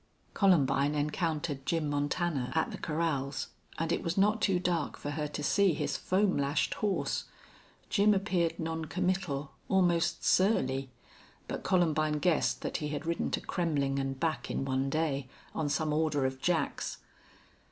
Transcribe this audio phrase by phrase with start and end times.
[0.33, 5.27] Columbine encountered Jim Montana at the corrals, and it was not too dark for her
[5.27, 7.25] to see his foam lashed horse.
[7.87, 10.89] Jim appeared non committal, almost surly.
[11.47, 15.69] But Columbine guessed that he had ridden to Kremmling and back in one day, on
[15.69, 16.97] some order of Jack's.